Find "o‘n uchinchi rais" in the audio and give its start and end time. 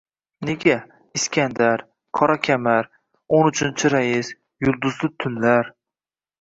3.41-4.35